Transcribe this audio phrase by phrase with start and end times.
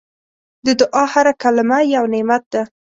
[0.65, 2.61] د دعا هره کلمه یو نعمت ده.